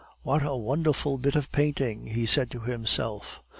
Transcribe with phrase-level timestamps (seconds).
[0.23, 3.39] "What a wonderful bit of painting!" he said to himself.